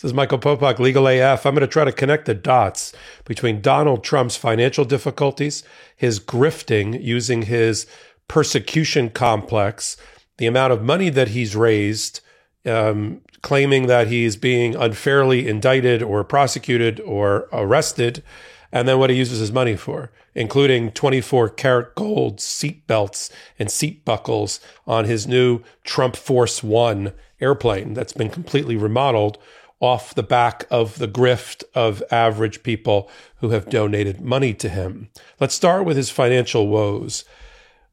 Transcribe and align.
This 0.00 0.10
is 0.10 0.14
Michael 0.14 0.38
Popok, 0.38 0.78
Legal 0.78 1.08
AF. 1.08 1.44
I'm 1.44 1.56
going 1.56 1.62
to 1.62 1.66
try 1.66 1.84
to 1.84 1.90
connect 1.90 2.26
the 2.26 2.34
dots 2.34 2.92
between 3.24 3.60
Donald 3.60 4.04
Trump's 4.04 4.36
financial 4.36 4.84
difficulties, 4.84 5.64
his 5.96 6.20
grifting 6.20 7.02
using 7.02 7.42
his 7.42 7.84
persecution 8.28 9.10
complex, 9.10 9.96
the 10.36 10.46
amount 10.46 10.72
of 10.72 10.84
money 10.84 11.10
that 11.10 11.30
he's 11.30 11.56
raised, 11.56 12.20
um, 12.64 13.22
claiming 13.42 13.88
that 13.88 14.06
he's 14.06 14.36
being 14.36 14.76
unfairly 14.76 15.48
indicted 15.48 16.00
or 16.00 16.22
prosecuted 16.22 17.00
or 17.00 17.48
arrested, 17.52 18.22
and 18.70 18.86
then 18.86 19.00
what 19.00 19.10
he 19.10 19.16
uses 19.16 19.40
his 19.40 19.50
money 19.50 19.74
for, 19.74 20.12
including 20.32 20.92
24 20.92 21.48
karat 21.48 21.96
gold 21.96 22.40
seat 22.40 22.86
belts 22.86 23.32
and 23.58 23.68
seat 23.68 24.04
buckles 24.04 24.60
on 24.86 25.06
his 25.06 25.26
new 25.26 25.60
Trump 25.82 26.14
Force 26.14 26.62
One 26.62 27.14
airplane 27.40 27.94
that's 27.94 28.12
been 28.12 28.30
completely 28.30 28.76
remodeled 28.76 29.38
off 29.80 30.14
the 30.14 30.22
back 30.22 30.66
of 30.70 30.98
the 30.98 31.08
grift 31.08 31.62
of 31.74 32.02
average 32.10 32.62
people 32.62 33.10
who 33.36 33.50
have 33.50 33.70
donated 33.70 34.20
money 34.20 34.52
to 34.54 34.68
him. 34.68 35.08
Let's 35.38 35.54
start 35.54 35.84
with 35.84 35.96
his 35.96 36.10
financial 36.10 36.68
woes. 36.68 37.24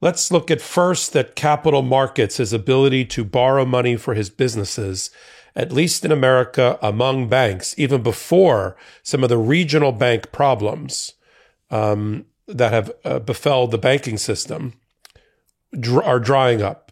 Let's 0.01 0.31
look 0.31 0.49
at 0.49 0.61
first 0.61 1.13
that 1.13 1.35
capital 1.35 1.81
markets, 1.81 2.37
his 2.37 2.53
ability 2.53 3.05
to 3.05 3.23
borrow 3.23 3.65
money 3.65 3.95
for 3.95 4.13
his 4.13 4.29
businesses, 4.29 5.11
at 5.55 5.71
least 5.71 6.03
in 6.03 6.11
America, 6.11 6.77
among 6.81 7.29
banks, 7.29 7.73
even 7.77 8.03
before 8.03 8.75
some 9.03 9.23
of 9.23 9.29
the 9.29 9.37
regional 9.37 9.91
bank 9.91 10.31
problems 10.31 11.13
um, 11.71 12.25
that 12.47 12.73
have 12.73 12.91
uh, 13.03 13.19
befell 13.19 13.67
the 13.67 13.77
banking 13.77 14.17
system 14.17 14.73
dr- 15.79 16.03
are 16.03 16.19
drying 16.19 16.61
up 16.61 16.84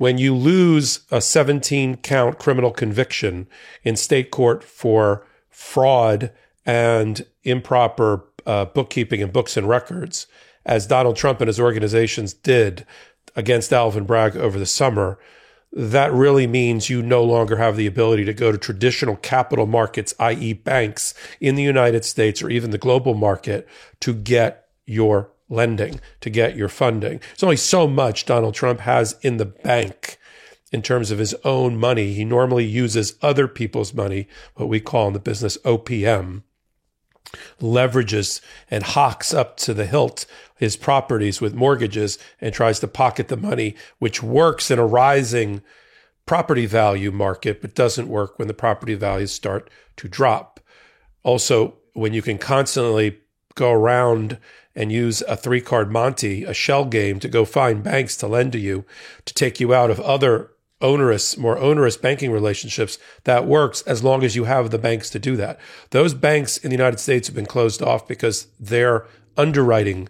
when 0.00 0.16
you 0.16 0.34
lose 0.34 1.00
a 1.10 1.20
17 1.20 1.98
count 1.98 2.38
criminal 2.38 2.70
conviction 2.70 3.46
in 3.84 3.94
state 3.94 4.30
court 4.30 4.64
for 4.64 5.26
fraud 5.50 6.32
and 6.64 7.26
improper 7.44 8.24
uh, 8.46 8.64
bookkeeping 8.64 9.22
and 9.22 9.30
books 9.30 9.58
and 9.58 9.68
records, 9.68 10.26
as 10.64 10.86
Donald 10.86 11.16
Trump 11.16 11.42
and 11.42 11.48
his 11.48 11.60
organizations 11.60 12.32
did 12.32 12.86
against 13.36 13.74
Alvin 13.74 14.06
Bragg 14.06 14.38
over 14.38 14.58
the 14.58 14.64
summer, 14.64 15.18
that 15.70 16.10
really 16.14 16.46
means 16.46 16.88
you 16.88 17.02
no 17.02 17.22
longer 17.22 17.58
have 17.58 17.76
the 17.76 17.86
ability 17.86 18.24
to 18.24 18.32
go 18.32 18.50
to 18.50 18.56
traditional 18.56 19.16
capital 19.16 19.66
markets, 19.66 20.14
i.e., 20.18 20.54
banks 20.54 21.12
in 21.42 21.56
the 21.56 21.62
United 21.62 22.06
States 22.06 22.42
or 22.42 22.48
even 22.48 22.70
the 22.70 22.78
global 22.78 23.12
market, 23.12 23.68
to 24.00 24.14
get 24.14 24.64
your 24.86 25.30
lending 25.50 26.00
to 26.20 26.30
get 26.30 26.56
your 26.56 26.68
funding. 26.68 27.18
There's 27.18 27.42
only 27.42 27.56
so 27.56 27.86
much 27.86 28.24
Donald 28.24 28.54
Trump 28.54 28.80
has 28.80 29.16
in 29.20 29.36
the 29.36 29.44
bank 29.44 30.16
in 30.72 30.80
terms 30.80 31.10
of 31.10 31.18
his 31.18 31.34
own 31.44 31.76
money. 31.76 32.14
He 32.14 32.24
normally 32.24 32.64
uses 32.64 33.16
other 33.20 33.48
people's 33.48 33.92
money, 33.92 34.28
what 34.54 34.68
we 34.68 34.80
call 34.80 35.08
in 35.08 35.12
the 35.12 35.18
business 35.18 35.58
OPM, 35.58 36.42
leverages 37.60 38.40
and 38.70 38.84
hawks 38.84 39.34
up 39.34 39.56
to 39.58 39.74
the 39.74 39.86
hilt 39.86 40.24
his 40.60 40.76
properties 40.76 41.40
with 41.40 41.54
mortgages 41.54 42.18
and 42.38 42.52
tries 42.52 42.78
to 42.80 42.86
pocket 42.86 43.28
the 43.28 43.36
money, 43.36 43.74
which 43.98 44.22
works 44.22 44.70
in 44.70 44.78
a 44.78 44.84
rising 44.86 45.62
property 46.26 46.66
value 46.66 47.10
market, 47.10 47.62
but 47.62 47.74
doesn't 47.74 48.08
work 48.08 48.38
when 48.38 48.46
the 48.46 48.52
property 48.52 48.94
values 48.94 49.32
start 49.32 49.70
to 49.96 50.06
drop. 50.06 50.60
Also, 51.22 51.78
when 51.94 52.12
you 52.12 52.20
can 52.20 52.36
constantly 52.36 53.18
go 53.54 53.72
around 53.72 54.36
and 54.74 54.92
use 54.92 55.22
a 55.22 55.36
three 55.36 55.60
card 55.60 55.90
Monte, 55.90 56.44
a 56.44 56.54
shell 56.54 56.84
game, 56.84 57.18
to 57.20 57.28
go 57.28 57.44
find 57.44 57.82
banks 57.82 58.16
to 58.16 58.26
lend 58.26 58.52
to 58.52 58.58
you 58.58 58.84
to 59.24 59.34
take 59.34 59.60
you 59.60 59.74
out 59.74 59.90
of 59.90 60.00
other 60.00 60.50
onerous, 60.80 61.36
more 61.36 61.58
onerous 61.58 61.96
banking 61.96 62.30
relationships, 62.30 62.98
that 63.24 63.46
works 63.46 63.82
as 63.82 64.02
long 64.02 64.22
as 64.22 64.34
you 64.34 64.44
have 64.44 64.70
the 64.70 64.78
banks 64.78 65.10
to 65.10 65.18
do 65.18 65.36
that. 65.36 65.58
Those 65.90 66.14
banks 66.14 66.56
in 66.56 66.70
the 66.70 66.76
United 66.76 66.98
States 66.98 67.28
have 67.28 67.34
been 67.34 67.46
closed 67.46 67.82
off 67.82 68.08
because 68.08 68.46
their 68.58 69.06
underwriting 69.36 70.08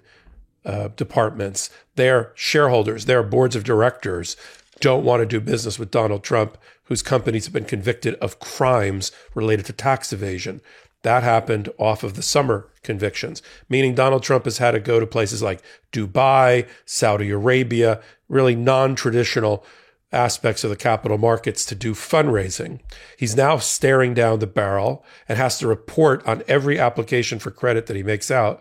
uh, 0.65 0.89
departments, 0.89 1.71
their 1.97 2.33
shareholders, 2.35 3.07
their 3.07 3.23
boards 3.23 3.57
of 3.57 3.65
directors 3.65 4.37
don't 4.81 5.05
want 5.05 5.21
to 5.21 5.27
do 5.27 5.41
business 5.41 5.79
with 5.79 5.91
Donald 5.91 6.23
Trump, 6.23 6.57
whose 6.85 7.03
companies 7.03 7.45
have 7.47 7.53
been 7.53 7.65
convicted 7.65 8.15
of 8.17 8.39
crimes 8.39 9.13
related 9.35 9.67
to 9.67 9.73
tax 9.73 10.13
evasion. 10.13 10.61
That 11.03 11.23
happened 11.23 11.69
off 11.79 12.03
of 12.03 12.15
the 12.15 12.23
summer 12.23 12.70
convictions, 12.83 13.43
meaning 13.69 13.95
Donald 13.95 14.23
Trump 14.23 14.45
has 14.45 14.59
had 14.59 14.73
to 14.73 14.81
go 14.81 15.01
to 15.01 15.07
places 15.07 15.43
like 15.43 15.63
Dubai, 15.93 16.69
Saudi 16.85 17.31
Arabia, 17.31 18.01
really 18.29 18.55
non 18.55 18.95
traditional 18.95 19.65
aspects 20.13 20.65
of 20.65 20.71
the 20.71 20.77
capital 20.77 21.19
markets 21.19 21.65
to 21.65 21.75
do 21.75 21.93
fundraising. 21.93 22.81
He's 23.17 23.37
now 23.37 23.59
staring 23.59 24.15
down 24.15 24.41
the 24.41 24.47
barrel 24.47 25.05
and 25.29 25.39
has 25.39 25.59
to 25.59 25.69
report 25.69 26.27
on 26.27 26.43
every 26.49 26.79
application 26.79 27.39
for 27.39 27.51
credit 27.51 27.87
that 27.87 27.97
he 27.97 28.03
makes 28.03 28.31
out. 28.31 28.61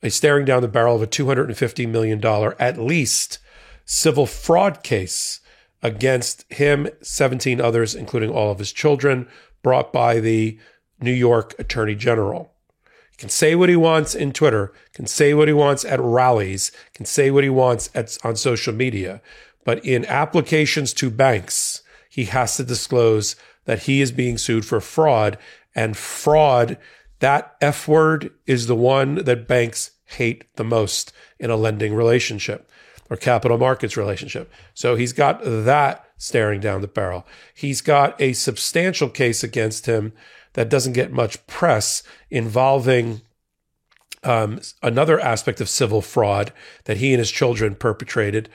He's 0.00 0.14
staring 0.14 0.44
down 0.44 0.62
the 0.62 0.68
barrel 0.68 0.96
of 0.96 1.02
a 1.02 1.06
$250 1.06 1.88
million 1.88 2.24
at 2.58 2.78
least 2.78 3.38
civil 3.84 4.26
fraud 4.26 4.82
case 4.82 5.40
against 5.82 6.50
him, 6.52 6.88
17 7.02 7.60
others, 7.60 7.94
including 7.94 8.30
all 8.30 8.50
of 8.50 8.58
his 8.58 8.72
children, 8.72 9.28
brought 9.62 9.92
by 9.92 10.20
the 10.20 10.58
New 11.00 11.12
York 11.12 11.54
Attorney 11.58 11.94
General. 11.94 12.53
He 13.14 13.20
can 13.20 13.28
say 13.28 13.54
what 13.54 13.68
he 13.68 13.76
wants 13.76 14.16
in 14.16 14.32
Twitter, 14.32 14.72
can 14.92 15.06
say 15.06 15.34
what 15.34 15.46
he 15.46 15.54
wants 15.54 15.84
at 15.84 16.00
rallies, 16.00 16.72
can 16.94 17.06
say 17.06 17.30
what 17.30 17.44
he 17.44 17.50
wants 17.50 17.88
at, 17.94 18.18
on 18.24 18.34
social 18.34 18.74
media. 18.74 19.22
But 19.64 19.84
in 19.84 20.04
applications 20.06 20.92
to 20.94 21.10
banks, 21.10 21.82
he 22.10 22.24
has 22.24 22.56
to 22.56 22.64
disclose 22.64 23.36
that 23.66 23.84
he 23.84 24.00
is 24.00 24.10
being 24.10 24.36
sued 24.36 24.66
for 24.66 24.80
fraud. 24.80 25.38
And 25.76 25.96
fraud, 25.96 26.76
that 27.20 27.54
F 27.60 27.86
word, 27.86 28.32
is 28.46 28.66
the 28.66 28.74
one 28.74 29.14
that 29.14 29.46
banks 29.46 29.92
hate 30.06 30.52
the 30.56 30.64
most 30.64 31.12
in 31.38 31.50
a 31.50 31.56
lending 31.56 31.94
relationship 31.94 32.68
or 33.08 33.16
capital 33.16 33.58
markets 33.58 33.96
relationship. 33.96 34.50
So 34.74 34.96
he's 34.96 35.12
got 35.12 35.40
that 35.44 36.04
staring 36.16 36.58
down 36.58 36.80
the 36.80 36.88
barrel. 36.88 37.24
He's 37.54 37.80
got 37.80 38.20
a 38.20 38.32
substantial 38.32 39.08
case 39.08 39.44
against 39.44 39.86
him 39.86 40.12
that 40.54 40.68
doesn't 40.68 40.94
get 40.94 41.12
much 41.12 41.46
press 41.46 42.02
involving 42.30 43.20
um, 44.24 44.60
another 44.82 45.20
aspect 45.20 45.60
of 45.60 45.68
civil 45.68 46.00
fraud 46.00 46.52
that 46.84 46.96
he 46.96 47.12
and 47.12 47.18
his 47.18 47.30
children 47.30 47.74
perpetrated 47.74 48.48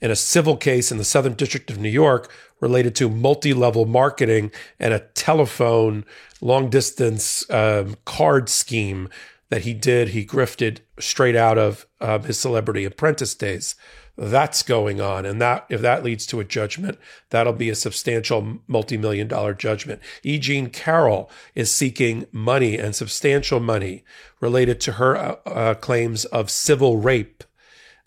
in 0.00 0.10
a 0.10 0.16
civil 0.16 0.56
case 0.56 0.92
in 0.92 0.98
the 0.98 1.04
Southern 1.04 1.34
District 1.34 1.70
of 1.70 1.78
New 1.78 1.88
York 1.88 2.30
related 2.60 2.94
to 2.96 3.08
multi 3.08 3.52
level 3.52 3.84
marketing 3.86 4.50
and 4.78 4.94
a 4.94 5.00
telephone 5.00 6.04
long 6.40 6.70
distance 6.70 7.48
um, 7.50 7.96
card 8.04 8.48
scheme 8.48 9.08
that 9.48 9.62
he 9.62 9.74
did. 9.74 10.08
He 10.08 10.24
grifted 10.24 10.78
straight 10.98 11.36
out 11.36 11.58
of 11.58 11.86
um, 12.00 12.24
his 12.24 12.38
celebrity 12.38 12.84
apprentice 12.84 13.34
days 13.34 13.74
that's 14.16 14.62
going 14.62 15.00
on. 15.00 15.26
And 15.26 15.40
that, 15.40 15.66
if 15.68 15.80
that 15.82 16.02
leads 16.02 16.26
to 16.26 16.40
a 16.40 16.44
judgment, 16.44 16.98
that'll 17.30 17.52
be 17.52 17.70
a 17.70 17.74
substantial 17.74 18.60
multi-million 18.66 19.28
dollar 19.28 19.54
judgment. 19.54 20.00
E. 20.22 20.38
Jean 20.38 20.70
Carroll 20.70 21.30
is 21.54 21.70
seeking 21.70 22.26
money 22.32 22.78
and 22.78 22.94
substantial 22.94 23.60
money 23.60 24.04
related 24.40 24.80
to 24.82 24.92
her 24.92 25.16
uh, 25.16 25.36
uh, 25.46 25.74
claims 25.74 26.24
of 26.26 26.50
civil 26.50 26.96
rape 26.96 27.44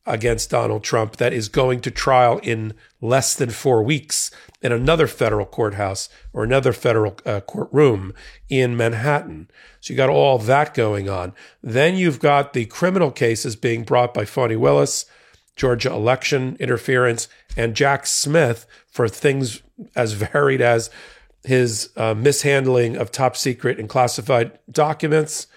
against 0.06 0.50
Donald 0.50 0.84
Trump 0.84 1.18
that 1.18 1.34
is 1.34 1.50
going 1.50 1.82
to 1.82 1.92
trial 1.92 2.40
in 2.42 2.74
less 3.00 3.36
than 3.36 3.52
four 3.52 3.84
weeks 3.84 4.32
in 4.62 4.72
another 4.72 5.06
federal 5.06 5.46
courthouse 5.46 6.10
or 6.34 6.44
another 6.44 6.74
federal 6.74 7.16
uh, 7.26 7.40
courtroom 7.42 8.14
in 8.50 8.76
Manhattan. 8.76 9.50
So 9.80 9.94
you 9.94 9.98
got 9.98 10.10
all 10.10 10.40
that 10.40 10.74
going 10.74 11.08
on. 11.08 11.34
Then 11.62 11.96
you've 11.96 12.20
got 12.20 12.54
the 12.54 12.66
criminal 12.66 13.12
cases 13.12 13.56
being 13.56 13.84
brought 13.84 14.14
by 14.14 14.26
Fani 14.26 14.56
Willis, 14.56 15.06
Georgia 15.60 15.92
election 15.92 16.56
interference, 16.58 17.28
and 17.58 17.76
Jack 17.76 18.08
Smith 18.08 18.66
for 18.88 19.10
things 19.10 19.62
as 19.94 20.14
varied 20.14 20.62
as 20.62 20.90
his 21.44 21.90
uh, 21.98 22.14
mishandling 22.14 22.96
of 22.96 23.12
top 23.12 23.36
secret 23.36 23.78
and 23.78 23.90
classified 23.90 24.58
documents, 24.72 25.48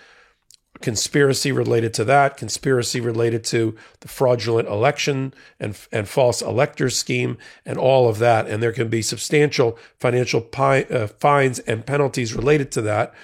conspiracy 0.81 1.53
related 1.53 1.95
to 1.95 2.05
that, 2.05 2.37
conspiracy 2.37 3.01
related 3.01 3.45
to 3.45 3.77
the 4.01 4.09
fraudulent 4.09 4.67
election 4.67 5.33
and, 5.61 5.79
and 5.93 6.09
false 6.09 6.43
elector 6.43 6.91
scheme, 6.91 7.39
and 7.65 7.79
all 7.79 8.09
of 8.09 8.19
that. 8.19 8.49
And 8.49 8.61
there 8.61 8.73
can 8.73 8.89
be 8.89 9.03
substantial 9.03 9.79
financial 10.01 10.41
pi- 10.41 10.83
uh, 10.83 11.07
fines 11.07 11.61
and 11.61 11.87
penalties 11.87 12.35
related 12.35 12.73
to 12.73 12.83
that 12.83 13.15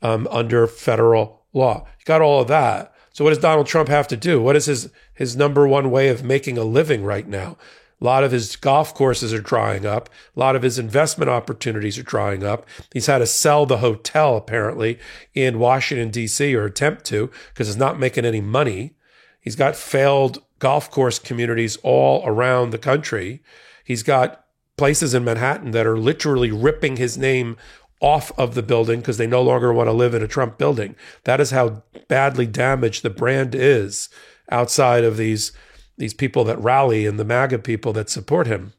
um, 0.00 0.26
under 0.30 0.66
federal 0.66 1.42
law. 1.52 1.84
You 1.98 2.06
got 2.06 2.22
all 2.22 2.40
of 2.40 2.48
that. 2.48 2.94
So 3.12 3.24
what 3.24 3.30
does 3.30 3.38
Donald 3.38 3.66
Trump 3.66 3.88
have 3.88 4.08
to 4.08 4.16
do? 4.16 4.40
What 4.40 4.56
is 4.56 4.66
his 4.66 4.90
his 5.14 5.36
number 5.36 5.66
one 5.68 5.90
way 5.90 6.08
of 6.08 6.24
making 6.24 6.58
a 6.58 6.64
living 6.64 7.04
right 7.04 7.26
now? 7.26 7.56
A 8.00 8.04
lot 8.04 8.24
of 8.24 8.32
his 8.32 8.56
golf 8.56 8.94
courses 8.94 9.32
are 9.32 9.40
drying 9.40 9.86
up. 9.86 10.08
A 10.36 10.40
lot 10.40 10.56
of 10.56 10.62
his 10.62 10.76
investment 10.76 11.30
opportunities 11.30 11.98
are 11.98 12.02
drying 12.02 12.42
up. 12.42 12.66
He's 12.92 13.06
had 13.06 13.18
to 13.18 13.26
sell 13.26 13.64
the 13.64 13.78
hotel 13.78 14.36
apparently 14.36 14.98
in 15.34 15.60
Washington 15.60 16.10
D.C. 16.10 16.52
or 16.56 16.64
attempt 16.64 17.04
to 17.06 17.30
because 17.50 17.68
it's 17.68 17.78
not 17.78 18.00
making 18.00 18.24
any 18.24 18.40
money. 18.40 18.96
He's 19.40 19.54
got 19.54 19.76
failed 19.76 20.42
golf 20.58 20.90
course 20.90 21.20
communities 21.20 21.76
all 21.84 22.26
around 22.26 22.70
the 22.70 22.78
country. 22.78 23.42
He's 23.84 24.02
got 24.02 24.46
places 24.76 25.14
in 25.14 25.24
Manhattan 25.24 25.70
that 25.72 25.86
are 25.86 25.98
literally 25.98 26.50
ripping 26.50 26.96
his 26.96 27.16
name 27.16 27.56
off 28.02 28.32
of 28.36 28.54
the 28.54 28.62
building 28.62 29.00
because 29.00 29.16
they 29.16 29.26
no 29.26 29.40
longer 29.40 29.72
want 29.72 29.86
to 29.86 29.92
live 29.92 30.12
in 30.12 30.22
a 30.22 30.28
Trump 30.28 30.58
building. 30.58 30.94
That 31.24 31.40
is 31.40 31.52
how 31.52 31.84
badly 32.08 32.46
damaged 32.46 33.02
the 33.02 33.10
brand 33.10 33.54
is 33.54 34.10
outside 34.50 35.04
of 35.04 35.16
these 35.16 35.52
these 35.98 36.14
people 36.14 36.42
that 36.44 36.58
rally 36.58 37.06
and 37.06 37.18
the 37.18 37.24
MAGA 37.24 37.60
people 37.60 37.92
that 37.92 38.10
support 38.10 38.46
him. 38.46 38.72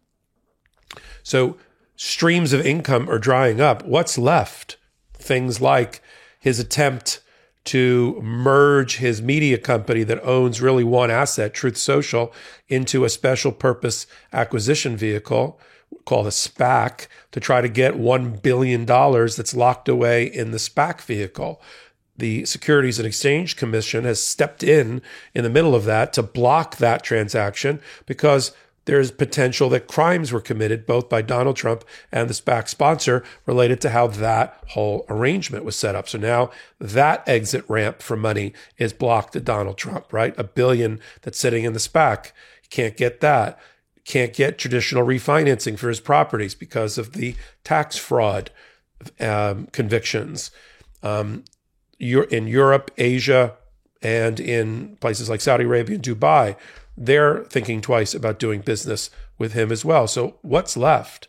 So 1.22 1.58
streams 1.96 2.52
of 2.52 2.66
income 2.66 3.10
are 3.10 3.20
drying 3.20 3.62
up. 3.62 3.86
What's 3.86 4.18
left? 4.18 4.78
Things 5.14 5.62
like 5.62 6.02
his 6.40 6.60
attempt 6.60 7.22
to 7.66 8.20
merge 8.22 8.98
his 8.98 9.22
media 9.22 9.58
company 9.58 10.04
that 10.04 10.26
owns 10.26 10.60
really 10.60 10.84
one 10.84 11.10
asset, 11.10 11.54
Truth 11.54 11.78
Social, 11.78 12.34
into 12.68 13.06
a 13.06 13.10
special 13.10 13.54
purpose 13.54 14.06
acquisition 14.34 14.98
vehicle 14.98 15.60
called 16.06 16.28
a 16.28 16.32
SPAC 16.32 17.08
to 17.32 17.40
try 17.40 17.62
to 17.62 17.70
get 17.70 17.96
$1 17.96 18.42
billion 18.42 18.86
that's 18.86 19.56
locked 19.56 19.90
away 19.90 20.26
in 20.26 20.52
the 20.52 20.58
SPAC 20.58 21.02
vehicle. 21.02 21.62
The 22.18 22.46
Securities 22.46 23.00
and 23.00 23.08
Exchange 23.08 23.56
Commission 23.56 24.04
has 24.04 24.24
stepped 24.24 24.64
in 24.64 25.02
in 25.34 25.44
the 25.44 25.50
middle 25.50 25.74
of 25.74 25.86
that 25.86 26.14
to 26.14 26.24
block 26.24 26.78
that 26.78 27.04
transaction 27.04 27.82
because 28.06 28.52
there's 28.86 29.12
potential 29.12 29.70
that 29.70 29.88
crimes 29.88 30.32
were 30.32 30.42
committed 30.42 30.86
both 30.86 31.08
by 31.08 31.22
Donald 31.22 31.56
Trump 31.56 31.86
and 32.12 32.30
the 32.30 32.34
SPAC 32.34 32.68
sponsor 32.68 33.24
related 33.46 33.80
to 33.82 33.90
how 33.92 34.08
that 34.08 34.62
whole 34.70 35.06
arrangement 35.10 35.64
was 35.64 35.76
set 35.76 35.96
up. 35.96 36.10
So 36.10 36.18
now 36.18 36.52
that 36.80 37.28
exit 37.28 37.64
ramp 37.68 38.02
for 38.02 38.18
money 38.18 38.54
is 38.78 38.94
blocked 38.94 39.34
to 39.34 39.40
Donald 39.40 39.78
Trump, 39.78 40.12
right? 40.12 40.38
A 40.38 40.44
billion 40.44 41.00
that's 41.22 41.40
sitting 41.40 41.64
in 41.64 41.74
the 41.74 41.80
SPAC. 41.80 42.28
You 42.64 42.70
can't 42.70 42.98
get 42.98 43.22
that 43.22 43.58
can't 44.06 44.34
get 44.34 44.58
traditional 44.58 45.06
refinancing 45.06 45.78
for 45.78 45.90
his 45.90 46.00
properties 46.00 46.56
because 46.56 46.98
of 46.98 47.14
the 47.14 47.36
tax 47.64 47.98
fraud 47.98 48.52
um, 49.20 49.68
convictions. 49.68 50.52
Um, 51.02 51.44
in 52.00 52.48
Europe, 52.48 52.92
Asia, 52.98 53.56
and 54.02 54.40
in 54.40 54.98
places 54.98 55.30
like 55.30 55.40
Saudi 55.40 55.64
Arabia 55.64 55.96
and 55.96 56.04
Dubai, 56.04 56.58
they're 56.98 57.44
thinking 57.46 57.82
twice 57.82 58.14
about 58.14 58.40
doing 58.40 58.62
business 58.62 59.10
with 59.38 59.54
him 59.54 59.72
as 59.72 59.86
well. 59.86 60.08
So, 60.08 60.36
what's 60.42 60.76
left? 60.76 61.28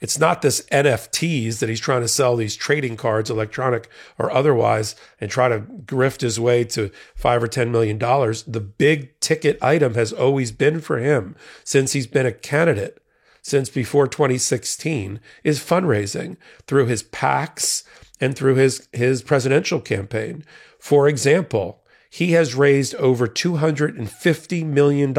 It's 0.00 0.18
not 0.18 0.42
this 0.42 0.60
NFTs 0.72 1.58
that 1.58 1.68
he's 1.68 1.80
trying 1.80 2.02
to 2.02 2.08
sell 2.08 2.36
these 2.36 2.54
trading 2.54 2.96
cards, 2.96 3.30
electronic 3.30 3.88
or 4.18 4.30
otherwise, 4.30 4.94
and 5.20 5.30
try 5.30 5.48
to 5.48 5.60
grift 5.60 6.20
his 6.20 6.38
way 6.38 6.64
to 6.64 6.90
five 7.14 7.42
or 7.42 7.48
ten 7.48 7.72
million 7.72 7.96
dollars. 7.96 8.42
The 8.42 8.60
big 8.60 9.18
ticket 9.20 9.58
item 9.62 9.94
has 9.94 10.12
always 10.12 10.52
been 10.52 10.80
for 10.80 10.98
him 10.98 11.34
since 11.64 11.92
he's 11.92 12.06
been 12.06 12.26
a 12.26 12.32
candidate 12.32 13.02
since 13.46 13.70
before 13.70 14.08
2016 14.08 15.20
is 15.44 15.60
fundraising 15.60 16.36
through 16.66 16.86
his 16.86 17.04
PACs 17.04 17.84
and 18.20 18.34
through 18.34 18.56
his, 18.56 18.88
his 18.92 19.22
presidential 19.22 19.80
campaign. 19.80 20.44
For 20.80 21.08
example, 21.08 21.84
he 22.10 22.32
has 22.32 22.56
raised 22.56 22.96
over 22.96 23.28
$250 23.28 24.66
million 24.66 25.14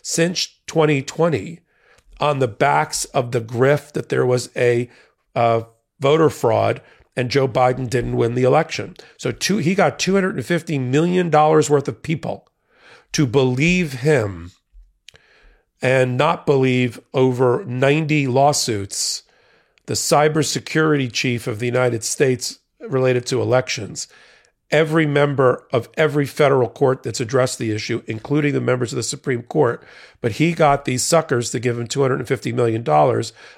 since 0.00 0.46
2020 0.66 1.60
on 2.20 2.38
the 2.38 2.48
backs 2.48 3.04
of 3.06 3.32
the 3.32 3.40
grift 3.40 3.92
that 3.92 4.08
there 4.08 4.26
was 4.26 4.50
a 4.56 4.88
uh, 5.34 5.62
voter 6.00 6.30
fraud 6.30 6.80
and 7.16 7.30
Joe 7.30 7.46
Biden 7.46 7.88
didn't 7.88 8.16
win 8.16 8.34
the 8.34 8.42
election. 8.42 8.96
So 9.16 9.30
two, 9.30 9.58
he 9.58 9.74
got 9.74 9.98
$250 9.98 10.80
million 10.80 11.30
worth 11.30 11.88
of 11.88 12.02
people 12.02 12.48
to 13.12 13.26
believe 13.26 13.92
him 14.00 14.52
and 15.80 16.16
not 16.16 16.46
believe 16.46 17.00
over 17.12 17.64
90 17.64 18.26
lawsuits 18.26 19.22
the 19.86 19.94
cybersecurity 19.94 21.12
chief 21.12 21.46
of 21.46 21.58
the 21.58 21.66
United 21.66 22.02
States 22.02 22.58
related 22.80 23.26
to 23.26 23.40
elections 23.40 24.08
every 24.70 25.06
member 25.06 25.66
of 25.72 25.88
every 25.96 26.26
federal 26.26 26.68
court 26.68 27.02
that's 27.02 27.20
addressed 27.20 27.58
the 27.58 27.70
issue, 27.70 28.02
including 28.06 28.54
the 28.54 28.60
members 28.60 28.92
of 28.92 28.96
the 28.96 29.02
Supreme 29.02 29.42
Court. 29.42 29.84
But 30.20 30.32
he 30.32 30.52
got 30.52 30.84
these 30.84 31.02
suckers 31.02 31.50
to 31.50 31.60
give 31.60 31.78
him 31.78 31.86
$250 31.86 32.54
million 32.54 32.84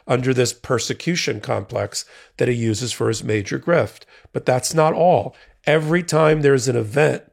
under 0.06 0.35
this 0.35 0.53
persecution 0.53 1.41
complex 1.41 2.05
that 2.37 2.49
he 2.49 2.55
uses 2.55 2.93
for 2.93 3.08
his 3.08 3.25
major 3.25 3.58
grift. 3.58 4.03
But 4.32 4.47
that's 4.47 4.75
not 4.75 4.93
all. 4.93 5.35
Every 5.64 6.03
time 6.03 6.43
there's 6.43 6.69
an 6.69 6.76
event 6.76 7.25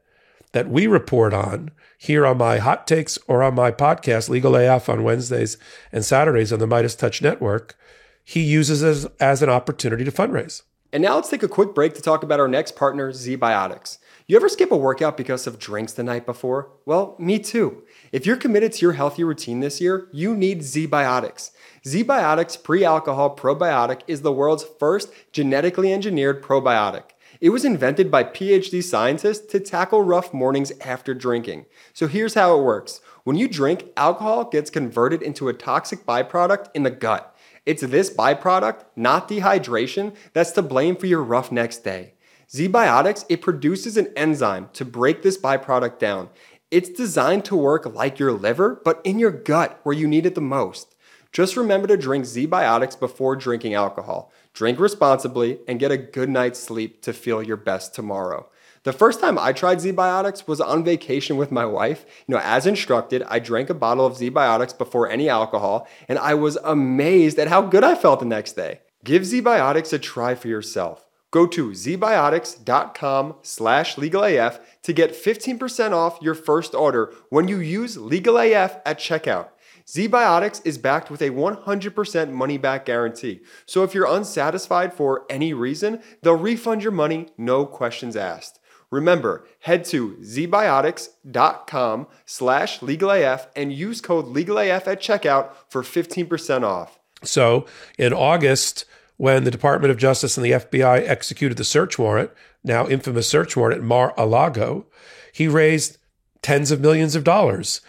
that 0.52 0.68
we 0.68 0.86
report 0.86 1.34
on 1.34 1.70
here 1.98 2.26
on 2.26 2.38
my 2.38 2.58
hot 2.58 2.86
takes 2.86 3.18
or 3.26 3.42
on 3.42 3.54
my 3.54 3.70
podcast, 3.70 4.28
Legal 4.28 4.54
AF, 4.56 4.88
on 4.88 5.02
Wednesdays 5.02 5.56
and 5.90 6.04
Saturdays 6.04 6.52
on 6.52 6.58
the 6.58 6.66
MeidasTouch 6.66 7.22
Network, 7.22 7.76
he 8.24 8.40
uses 8.40 8.82
as, 8.82 9.06
as 9.20 9.42
an 9.42 9.50
opportunity 9.50 10.04
to 10.04 10.12
fundraise. 10.12 10.62
And 10.94 11.02
now 11.02 11.16
let's 11.16 11.28
take 11.28 11.42
a 11.42 11.48
quick 11.48 11.74
break 11.74 11.94
to 11.94 12.00
talk 12.00 12.22
about 12.22 12.38
our 12.38 12.46
next 12.46 12.76
partner, 12.76 13.10
ZBiotics. 13.10 13.98
You 14.28 14.36
ever 14.36 14.48
skip 14.48 14.70
a 14.70 14.76
workout 14.76 15.16
because 15.16 15.44
of 15.44 15.58
drinks 15.58 15.92
the 15.92 16.04
night 16.04 16.24
before? 16.24 16.70
Well, 16.86 17.16
me 17.18 17.40
too. 17.40 17.82
If 18.12 18.24
you're 18.24 18.36
committed 18.36 18.70
to 18.74 18.82
your 18.82 18.92
healthy 18.92 19.24
routine 19.24 19.58
this 19.58 19.80
year, 19.80 20.06
you 20.12 20.36
need 20.36 20.60
ZBiotics. 20.60 21.50
ZBiotics 21.84 22.62
Pre 22.62 22.84
Alcohol 22.84 23.34
Probiotic 23.34 24.02
is 24.06 24.22
the 24.22 24.30
world's 24.30 24.64
first 24.78 25.12
genetically 25.32 25.92
engineered 25.92 26.44
probiotic. 26.44 27.10
It 27.40 27.50
was 27.50 27.64
invented 27.64 28.08
by 28.08 28.22
PhD 28.22 28.80
scientists 28.80 29.46
to 29.46 29.58
tackle 29.58 30.02
rough 30.02 30.32
mornings 30.32 30.70
after 30.80 31.12
drinking. 31.12 31.66
So 31.92 32.06
here's 32.06 32.34
how 32.34 32.56
it 32.56 32.62
works 32.62 33.00
when 33.24 33.36
you 33.36 33.48
drink, 33.48 33.86
alcohol 33.96 34.44
gets 34.44 34.70
converted 34.70 35.22
into 35.22 35.48
a 35.48 35.54
toxic 35.54 36.06
byproduct 36.06 36.68
in 36.72 36.84
the 36.84 36.90
gut. 36.90 37.33
It's 37.66 37.82
this 37.82 38.10
byproduct, 38.10 38.84
not 38.94 39.28
dehydration, 39.28 40.14
that's 40.32 40.50
to 40.52 40.62
blame 40.62 40.96
for 40.96 41.06
your 41.06 41.22
rough 41.22 41.50
next 41.50 41.78
day. 41.78 42.14
ZBiotics, 42.50 43.24
it 43.28 43.40
produces 43.40 43.96
an 43.96 44.12
enzyme 44.16 44.68
to 44.74 44.84
break 44.84 45.22
this 45.22 45.38
byproduct 45.38 45.98
down. 45.98 46.28
It's 46.70 46.90
designed 46.90 47.44
to 47.46 47.56
work 47.56 47.86
like 47.86 48.18
your 48.18 48.32
liver, 48.32 48.80
but 48.84 49.00
in 49.04 49.18
your 49.18 49.30
gut 49.30 49.80
where 49.82 49.94
you 49.94 50.06
need 50.06 50.26
it 50.26 50.34
the 50.34 50.40
most. 50.40 50.94
Just 51.32 51.56
remember 51.56 51.88
to 51.88 51.96
drink 51.96 52.26
ZBiotics 52.26 52.98
before 53.00 53.34
drinking 53.34 53.74
alcohol. 53.74 54.30
Drink 54.52 54.78
responsibly 54.78 55.58
and 55.66 55.80
get 55.80 55.90
a 55.90 55.96
good 55.96 56.28
night's 56.28 56.60
sleep 56.60 57.02
to 57.02 57.12
feel 57.12 57.42
your 57.42 57.56
best 57.56 57.94
tomorrow. 57.94 58.48
The 58.84 58.92
first 58.92 59.18
time 59.18 59.38
I 59.38 59.54
tried 59.54 59.78
ZBiotics 59.78 60.46
was 60.46 60.60
on 60.60 60.84
vacation 60.84 61.38
with 61.38 61.50
my 61.50 61.64
wife. 61.64 62.04
You 62.26 62.34
know, 62.34 62.40
as 62.44 62.66
instructed, 62.66 63.22
I 63.28 63.38
drank 63.38 63.70
a 63.70 63.74
bottle 63.74 64.04
of 64.04 64.18
ZBiotics 64.18 64.76
before 64.76 65.08
any 65.08 65.26
alcohol, 65.26 65.88
and 66.06 66.18
I 66.18 66.34
was 66.34 66.56
amazed 66.56 67.38
at 67.38 67.48
how 67.48 67.62
good 67.62 67.82
I 67.82 67.94
felt 67.94 68.20
the 68.20 68.26
next 68.26 68.52
day. 68.52 68.80
Give 69.02 69.22
ZBiotics 69.22 69.94
a 69.94 69.98
try 69.98 70.34
for 70.34 70.48
yourself. 70.48 71.08
Go 71.30 71.46
to 71.46 71.70
zbiotics.com 71.70 73.36
slash 73.40 73.96
legalaf 73.96 74.60
to 74.82 74.92
get 74.92 75.12
15% 75.12 75.92
off 75.92 76.18
your 76.20 76.34
first 76.34 76.74
order 76.74 77.10
when 77.30 77.48
you 77.48 77.60
use 77.60 77.96
legalaf 77.96 78.82
at 78.84 78.98
checkout. 78.98 79.48
ZBiotics 79.86 80.60
is 80.64 80.76
backed 80.76 81.10
with 81.10 81.22
a 81.22 81.30
100% 81.30 82.32
money 82.32 82.58
back 82.58 82.84
guarantee. 82.84 83.40
So 83.64 83.82
if 83.82 83.94
you're 83.94 84.14
unsatisfied 84.14 84.92
for 84.92 85.24
any 85.30 85.54
reason, 85.54 86.02
they'll 86.22 86.36
refund 86.36 86.82
your 86.82 86.92
money, 86.92 87.28
no 87.38 87.64
questions 87.64 88.14
asked. 88.14 88.60
Remember, 88.94 89.44
head 89.58 89.84
to 89.86 90.16
zbiotics.com 90.22 92.06
slash 92.26 92.78
legalaf 92.78 93.48
and 93.56 93.72
use 93.72 94.00
code 94.00 94.26
legalaf 94.26 94.86
at 94.86 95.00
checkout 95.00 95.50
for 95.68 95.82
15% 95.82 96.62
off. 96.62 97.00
So 97.24 97.66
in 97.98 98.12
August, 98.12 98.84
when 99.16 99.42
the 99.42 99.50
Department 99.50 99.90
of 99.90 99.98
Justice 99.98 100.36
and 100.36 100.46
the 100.46 100.52
FBI 100.52 101.08
executed 101.08 101.58
the 101.58 101.64
search 101.64 101.98
warrant, 101.98 102.30
now 102.62 102.86
infamous 102.86 103.28
search 103.28 103.56
warrant 103.56 103.78
at 103.78 103.84
Mar-a-Lago, 103.84 104.86
he 105.32 105.48
raised 105.48 105.98
tens 106.40 106.70
of 106.70 106.80
millions 106.80 107.16
of 107.16 107.24
dollars 107.24 107.80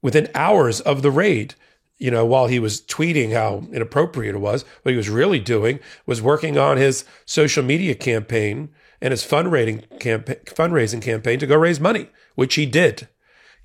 within 0.00 0.30
hours 0.34 0.80
of 0.80 1.02
the 1.02 1.10
raid. 1.10 1.54
You 1.98 2.10
know, 2.10 2.24
while 2.24 2.46
he 2.46 2.58
was 2.58 2.80
tweeting 2.80 3.34
how 3.34 3.66
inappropriate 3.74 4.34
it 4.34 4.38
was, 4.38 4.64
what 4.82 4.92
he 4.92 4.96
was 4.96 5.10
really 5.10 5.38
doing 5.38 5.80
was 6.06 6.22
working 6.22 6.56
on 6.56 6.78
his 6.78 7.04
social 7.26 7.62
media 7.62 7.94
campaign 7.94 8.70
and 9.00 9.10
his 9.10 9.24
fundraising 9.24 9.98
campaign, 10.00 10.36
fundraising 10.46 11.02
campaign 11.02 11.38
to 11.38 11.46
go 11.46 11.56
raise 11.56 11.80
money, 11.80 12.08
which 12.34 12.54
he 12.54 12.66
did. 12.66 13.08